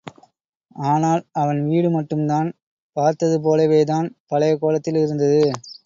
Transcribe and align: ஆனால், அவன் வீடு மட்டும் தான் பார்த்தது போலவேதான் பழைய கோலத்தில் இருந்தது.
ஆனால், 0.85 1.21
அவன் 1.33 1.59
வீடு 1.67 1.89
மட்டும் 1.89 2.25
தான் 2.25 2.49
பார்த்தது 2.97 3.37
போலவேதான் 3.45 4.09
பழைய 4.27 4.55
கோலத்தில் 4.57 5.01
இருந்தது. 5.03 5.43